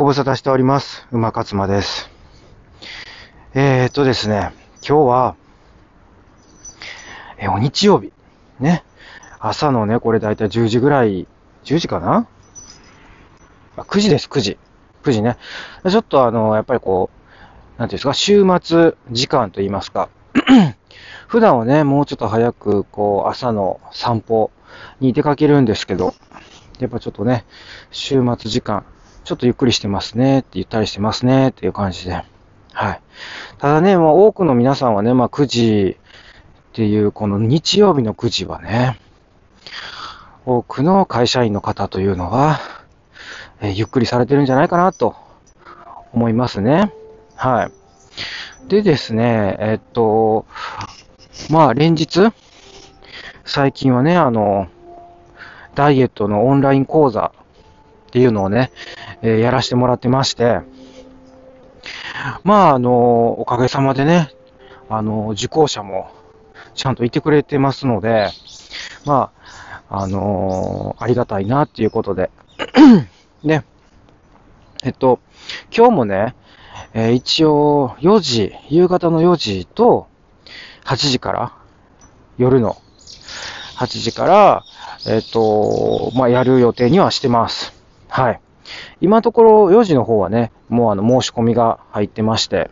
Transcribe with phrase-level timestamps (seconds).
[0.00, 1.06] ご無沙汰しております。
[1.12, 2.08] 馬勝馬です。
[3.52, 5.36] えーっとですね、今日は、
[7.36, 8.10] え、お日曜日。
[8.60, 8.82] ね。
[9.40, 11.28] 朝のね、これだいたい10時ぐらい、
[11.64, 12.26] 10時かな？
[13.76, 14.58] あ ?9 時です、9時。
[15.02, 15.36] 9時ね。
[15.86, 17.10] ちょっとあの、やっぱりこ
[17.76, 20.08] う、なんていうんですか、週末時間といいますか。
[21.28, 24.50] 普段はね、もうちょっと早く、こう、朝の散歩
[25.00, 26.14] に出かけるんですけど、
[26.78, 27.44] やっぱちょっとね、
[27.90, 28.86] 週末時間、
[29.24, 32.22] ちょっとゆっくりしてますねって言ったりしてますねっていう感じで。
[32.72, 33.00] はい。
[33.58, 35.96] ただね、まあ多くの皆さんはね、まあ9時
[36.70, 38.98] っていうこの日曜日の9時はね、
[40.46, 42.58] 多くの会社員の方というのは、
[43.60, 45.14] えーゆっくりされてるんじゃないかなと
[46.12, 46.92] 思いますね。
[47.36, 48.68] はい。
[48.68, 50.46] でですね、えっと、
[51.50, 52.32] まあ連日、
[53.44, 54.68] 最近はね、あの、
[55.74, 57.32] ダイエットのオンライン講座
[58.08, 58.70] っていうのをね、
[59.22, 60.60] えーやらせてもらってまして、
[62.44, 64.30] まあ、あの、おかげさまでね、
[64.88, 66.10] あの、受講者も
[66.74, 68.28] ちゃんといてくれてますので、
[69.04, 69.30] ま
[69.88, 72.30] あ、あのありがたいなっていうことで、
[73.42, 73.64] ね、
[74.84, 75.18] えっと、
[75.76, 76.34] 今日もね、
[76.94, 80.06] えー一応4時、夕方の4時と
[80.84, 81.52] 8時から、
[82.38, 82.76] 夜の
[83.76, 84.64] 8時から、
[85.06, 87.72] えっと、まあ、やる予定にはしてます。
[88.08, 88.40] はい。
[89.00, 92.70] 今のところ4時の方はね、もうあの申し込みが入ってまして、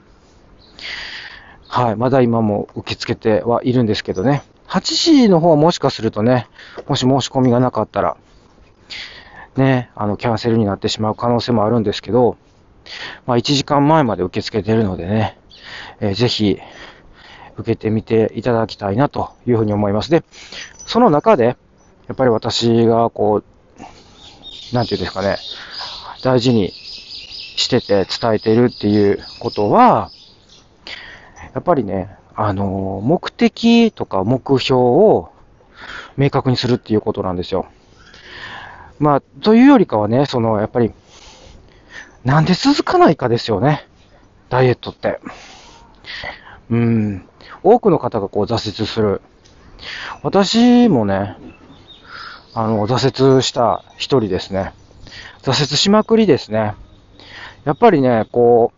[1.69, 1.97] はい。
[1.97, 4.43] まだ今も受け付けてはいるんですけどね。
[4.69, 6.47] 8時の方はもしかするとね、
[6.89, 8.17] もし申し込みがなかったら、
[9.57, 12.37] ね、あの、キャンセルになってしまう可能性もあるんですけど、
[13.27, 15.39] まあ、1時間前まで受け付けてるのでね、
[16.01, 16.59] えーぜひ、
[17.59, 20.11] 受けてみていただきたいなというふうに思います。
[20.11, 20.23] で、
[20.87, 21.57] その中で、や
[22.13, 25.37] っぱり私がこう、なんていうんですかね、
[26.23, 30.11] 大事にしてて伝えてるっていうことは、
[31.55, 35.33] やっぱりね、あの、目的とか目標を
[36.17, 37.67] 明確にするっていうことなんですよ。
[38.99, 40.93] まあ、というよりかはね、その、やっぱり、
[42.25, 43.87] なんで続かないかですよね。
[44.49, 45.21] ダイエットって。
[46.71, 47.29] うん。
[47.63, 49.21] 多くの方がこう挫折する。
[50.23, 51.37] 私もね、
[52.55, 54.73] あの、挫折した一人ですね。
[55.53, 56.75] 挫折しまくりですね。
[57.65, 58.73] やっぱりね、こ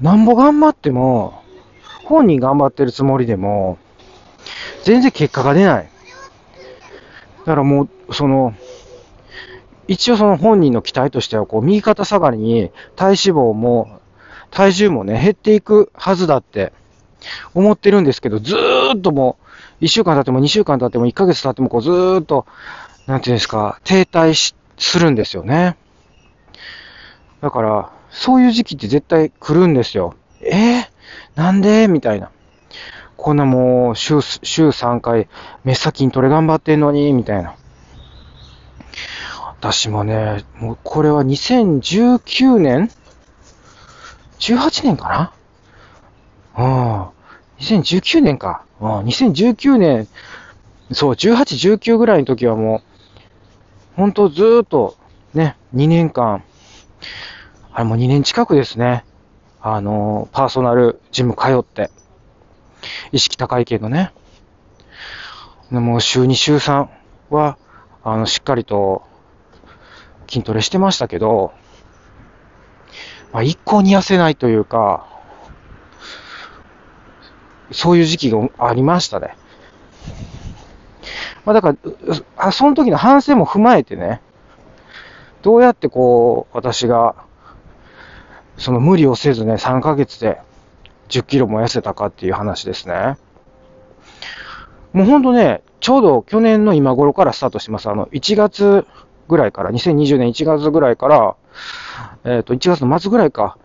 [0.00, 1.42] う、なんぼ頑張っても、
[2.04, 3.78] 本人頑張ってるつもりでも、
[4.84, 5.88] 全然結果が出ない。
[7.38, 8.54] だからもう、その、
[9.88, 14.00] 一応その本人の期待としては、こう、右肩下がりに体脂肪も、
[14.50, 16.72] 体重もね、減っていくはずだって
[17.54, 19.38] 思ってるんですけど、ずーっとも
[19.80, 22.46] う、1週間経っても2週間経っても1ヶ月経っても、こう、ずーっと、
[23.06, 25.76] なんていうんですか、停滞し、するんですよね。
[27.40, 30.14] だから、そういう時期って絶対来るんですよ。
[30.40, 30.86] えー、
[31.34, 31.86] なんで？
[31.88, 32.30] みたいな。
[33.16, 35.28] こんなもう、週、週3回、
[35.64, 37.54] 目先にトレ頑張ってんのに、みたいな。
[39.58, 42.90] 私もね、もうこれは2019年
[44.38, 45.32] ?18 年か
[46.56, 46.62] な？
[46.62, 47.02] うん。
[47.58, 48.64] 2019年か。
[48.80, 48.98] うん。
[49.00, 50.08] 2019年、
[50.92, 52.85] そう、18、19ぐらいの時はもう
[53.96, 54.96] う、ほんとずっと、
[55.34, 56.42] ね、2年間、
[57.72, 59.04] あれもう2年近くですね。
[59.60, 61.90] あの、パーソナルジム通って、
[63.12, 64.12] 意識高いけどね。
[65.70, 66.88] でも週2、週3
[67.30, 67.58] は、
[68.04, 69.02] あの、しっかりと
[70.28, 71.52] 筋トレしてましたけど、
[73.32, 75.06] まあ、一向に痩せないというか、
[77.72, 79.36] そういう時期がありましたね。
[81.46, 81.76] まあ、だから、
[82.36, 84.20] あその時の反省も踏まえてね、
[85.42, 87.14] どうやってこう、私が、
[88.58, 90.40] その無理をせずね、3ヶ月で
[91.08, 93.16] 10キロも痩せたかっていう話ですね。
[94.92, 97.88] もうほんとね、ちょうど去年の今頃からスタートしてます。
[97.88, 98.84] あの、1月
[99.28, 101.36] ぐらいから、2020年1月ぐらいから、
[102.24, 103.56] えっ、と、1月の末ぐらいか、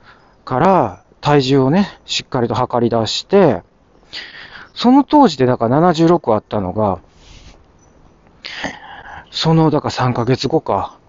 [0.46, 3.64] から、体重をね、しっかりと測り出して、
[4.76, 7.00] その当時でだから76あったのが、
[9.32, 11.00] その、だから3ヶ月後か、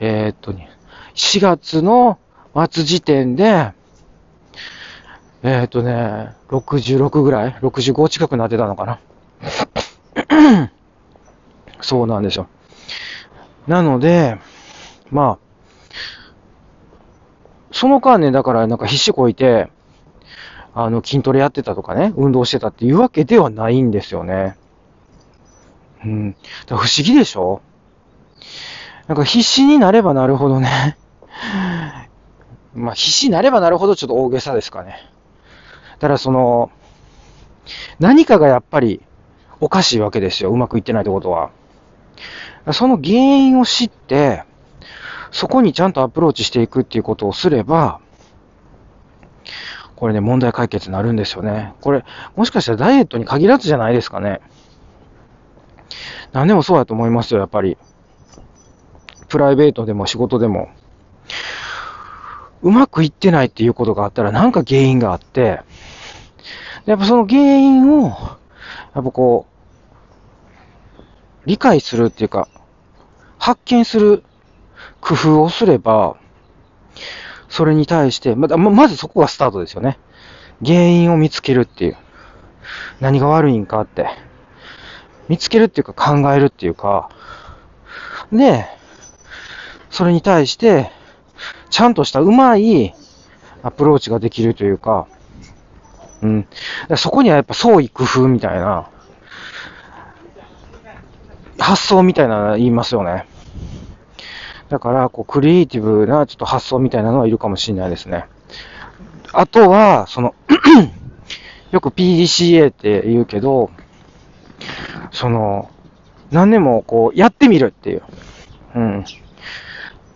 [0.00, 0.70] えーっとね、
[1.14, 2.18] 4月の
[2.54, 3.72] 末時点で、
[5.42, 8.98] えーっとね、66ぐらい ?65 近くなってたのかな
[11.80, 12.48] そうなんですよ。
[13.66, 14.38] なので、
[15.10, 15.50] まあ、
[17.72, 19.70] その間ね、だからなんか必死こいて、
[20.74, 24.56] あの、筋トレやってたとかね、運動してたっていうわけではないんですよね。
[26.04, 26.36] うん。
[26.66, 27.60] だ不思議でしょ？
[29.06, 30.96] なんか必死になればなるほどね
[32.74, 34.96] まあ必死になればなるほどちょっと大げさですかね。
[35.94, 36.70] だからその、
[37.98, 39.02] 何かがやっぱり
[39.60, 40.50] おかしいわけですよ。
[40.50, 41.50] うまくいってないってことは。
[42.72, 44.44] その原因を知って、
[45.30, 48.00] そこにちゃんとアプローチしていくっていうことをすれば、
[49.96, 51.74] これね、問題解決になるんですよね。
[51.82, 52.04] これ、
[52.34, 54.40] もしかしたらダイエットに限らずじゃないですかね。
[56.32, 57.76] 何でもそうだと思いますよ、やっぱり。
[59.28, 60.68] プライベートでも仕事でも。
[62.62, 65.60] うまくいってないっていうことがあったら、なんか原因があって、
[66.84, 71.00] やっぱその原因を、やっぱこう、
[71.46, 72.48] 理解するっていうか、
[73.38, 74.22] 発見する
[75.00, 76.16] 工夫をすれば、
[77.48, 79.98] それに対して、まだままずそこがスタートですよね。
[80.64, 81.96] 原因を見つけるっていう。
[83.00, 84.06] 何が悪いんかって。
[85.30, 87.08] 見つけるっていうか考えるっていうか。
[88.32, 88.66] で、
[89.88, 90.90] それに対して、
[91.70, 92.92] ちゃんとしたうまい
[93.62, 95.06] アプローチができるというか、
[96.22, 96.48] うん。
[96.96, 98.90] そこにはやっぱ創意工夫みたいな、
[101.60, 103.24] 発想みたいな言いますよね。
[104.68, 108.24] だから、こう、クリエイティブなちょっと発想みたいなのはいるかもしれないですね。
[109.32, 110.34] あとは、その
[111.70, 113.70] よく PDCA って言うけど、
[115.12, 115.70] その、
[116.30, 118.02] 何でもこう、やってみるっていう。
[118.74, 119.04] うん。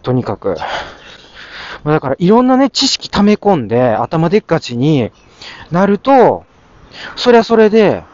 [0.02, 0.56] とにかく。
[1.84, 5.10] だから、いろんなね、知識溜め込んで、頭でっかちに
[5.70, 6.44] なると、
[7.16, 8.04] それはそれで、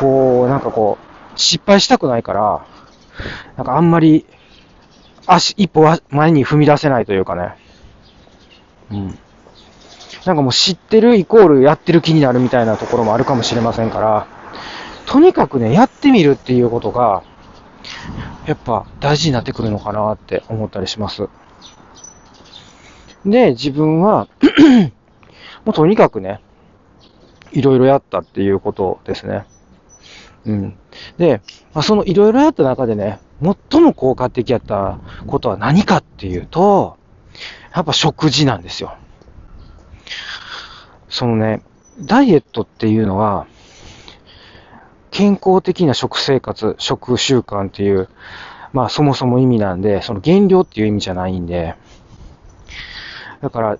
[0.00, 2.66] こう、なんかこう、失敗したくないから、
[3.56, 4.26] なんかあんまり
[5.26, 7.56] 足、一歩は前に踏み出せないというかね。
[8.90, 9.18] うん。
[10.26, 14.26] なんかもう知ってるイコールやってる気になるみたいなところもあるかもしれませんから、
[15.14, 17.22] とにかくね、やってみるっていうことが、
[18.48, 21.28] やっぱ大事になってくるのかなって思ったりします。
[23.24, 24.26] で、自分は
[25.64, 26.40] もうとにかくね、
[27.52, 29.46] いろいろやったっていうことですね。
[30.46, 30.76] うん。
[31.16, 31.42] で、
[31.74, 33.20] まあ、そのいろいろやった中でね、
[33.70, 36.96] 最も効果的やったことは何かっていうと、
[37.72, 38.96] やっぱ食事なんですよ。
[41.08, 41.62] そのね、
[42.00, 43.46] ダイエットっていうのは、
[45.14, 48.08] 健康的な食生活、食習慣っていう、
[48.72, 51.76] まあそもそも意味なんで、その減量っていう意味じゃないんで、
[53.40, 53.78] だから、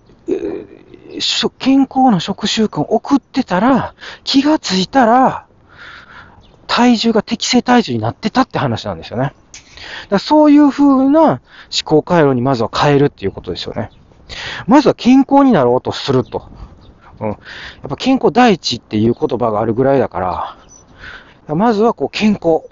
[1.59, 5.47] 健康な食習慣を送ってたら、気がついたら、
[6.69, 9.35] 体重が適正体重になってたって話なんですよね。
[10.11, 11.41] だそういう風な思
[11.85, 13.91] 考回路にまずは変えるっていうことですよね。
[14.69, 16.49] まずは健康になろうとすると。
[17.19, 17.29] うん。
[17.31, 17.39] やっ
[17.89, 20.64] ぱ健康第一っていう言葉があるぐらいだから、
[21.49, 22.63] まずはこう健康。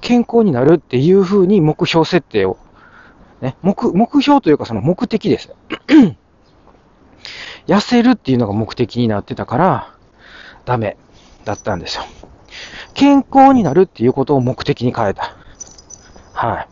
[0.00, 2.58] 健康になるっていう風に目標設定を、
[3.40, 5.50] ね、目、目標というかその目的です。
[7.66, 9.94] 痩せるっていうのが目的になってたから、
[10.66, 10.98] ダメ
[11.44, 12.04] だったんですよ。
[12.92, 15.36] 健康になるっていうことを目的に変えた。
[16.34, 16.68] はい。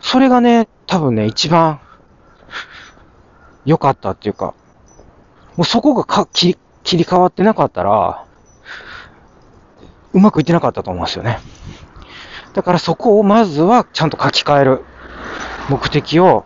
[0.00, 1.80] それがね、多分ね、一番
[3.64, 4.54] 良かったっていうか、
[5.56, 8.25] もうそこがか切り替わってなかったら、
[10.16, 11.38] うまくいってなかったと思うんですよね。
[12.54, 14.84] だからそこをまずはちゃんと書き換える。
[15.68, 16.44] 目的を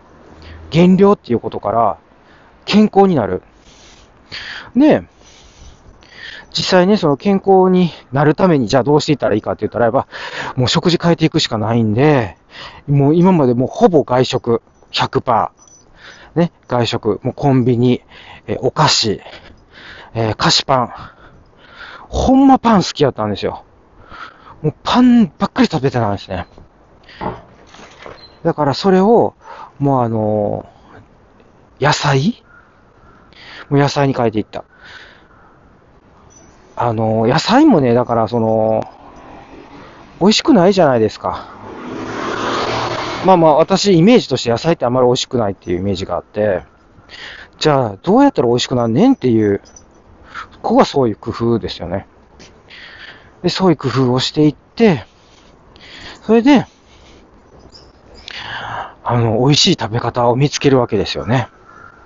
[0.71, 1.97] 減量っていうことから
[2.65, 3.43] 健康になる。
[4.75, 5.03] で、
[6.53, 10.07] 実際ね、その健康になるために、じゃあどうしていったらいいかって言ったら、ば、
[10.55, 12.37] もう食事変えていくしかないんで、
[12.87, 14.61] もう今までもうほぼ外食
[14.91, 15.49] 100%。
[16.35, 18.01] ね、外食、もうコンビニ、
[18.47, 19.21] えお菓子、
[20.13, 20.93] え、菓子パン。
[22.11, 23.63] ほんまパン好きやったんですよ。
[24.61, 26.45] もうパンばっかり食べてたんですね。
[28.43, 29.33] だからそれを、
[29.79, 32.43] もうあのー、野菜？
[33.69, 34.65] もう野菜に変えていった。
[36.75, 38.83] あの、野菜もね、だからその、
[40.19, 41.47] 美味しくないじゃないですか。
[43.25, 46.63] まあまあ、私、イメージとして野菜ってあんまり美味しくないっていうイメージがあって、
[47.57, 49.61] じゃあ、どうやったら美味しくなんねんっていう、
[50.61, 52.07] ここがそういう工夫ですよね。
[53.43, 55.05] で、そういう工夫をしていって、
[56.23, 56.65] それで、
[59.03, 61.47] あの、美味しい食べ方を見つけるわけですよね。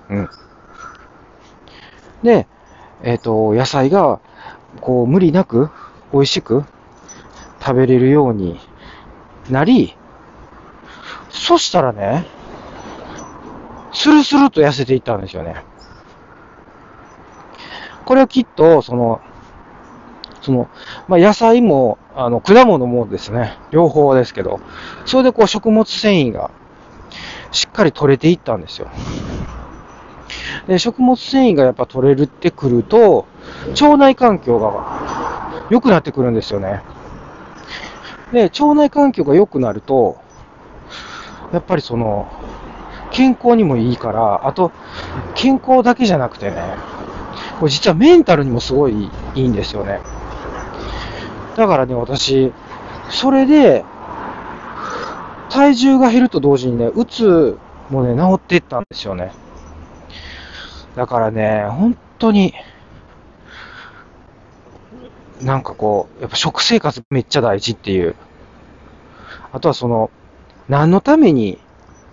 [0.09, 0.29] うん。
[2.23, 2.47] で、
[3.03, 4.19] えっ、ー、と、野菜が
[4.81, 5.69] こう、無理なく、
[6.13, 6.63] 美味しく
[7.59, 8.59] 食べれるように
[9.49, 9.95] なり、
[11.29, 12.25] そしたらね、
[13.93, 15.63] スルスルと痩せていったんですよね。
[18.05, 19.21] これはきっと、その、
[20.41, 20.69] その、
[21.07, 24.61] まあ、野菜もあの、果物もですね、両方ですけど、
[25.05, 26.49] それでこう食物繊維が
[27.51, 28.87] しっかり取れていったんですよ。
[30.67, 33.27] で、食物繊維がやっぱ取れるってくると、
[33.71, 36.83] 腸内環境が良くなってくるんですよね。
[38.31, 40.17] で、腸内環境が良くなると、
[41.51, 42.31] やっぱりその、
[43.11, 44.71] 健康にもいいから、あと、
[45.35, 46.55] 健康だけじゃなくてね、
[47.59, 50.01] これ実はメンタルにもすごいいいんですよね。
[51.55, 52.51] だからね、私、
[53.09, 53.85] それで、
[55.49, 57.57] 体重が減ると同時にね、うつ
[57.89, 59.31] もね、治っていったんですよね。
[60.95, 62.53] だからね、本当に、
[65.41, 68.15] なんかこう、やっぱ食生活めっちゃ大事っていう。
[69.53, 70.11] あとはその、
[70.67, 71.59] 何のために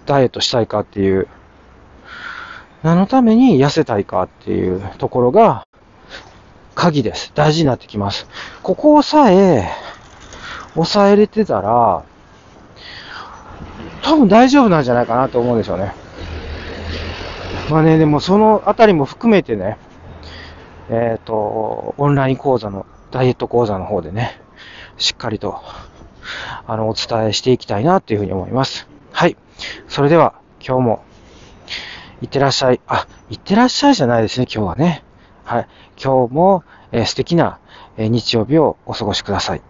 [0.07, 1.27] ダイエットしたいかっていう、
[2.83, 5.67] 何のために痩せたいかっていうところが、
[6.75, 7.33] 鍵です。
[7.35, 8.27] 大事になってきます。
[8.63, 9.69] ここをさえ、
[10.75, 12.05] 抑えれてたら、
[14.03, 15.95] 多分大丈夫なんじゃないかなと思うんですよね。
[17.71, 19.79] まあね、でもそのあたりも含めてね、
[20.91, 24.41] えっ、ー、と、オンライン講座の、ダイエット講座の方でね、
[24.97, 25.61] しっかりと、
[26.67, 28.89] あの、お伝えしていきたいなっていうふうに思います。
[29.13, 29.37] はい。
[29.89, 30.35] それでは、
[30.67, 31.05] 今日も、
[32.23, 32.81] いってらっしゃい。
[32.87, 35.03] あ、いってらっしゃいじゃないですね、今日はね。
[35.45, 35.69] はい。
[36.03, 37.59] 今日も、えー、素敵な、
[37.97, 39.63] えー、日曜日をお過ごしください。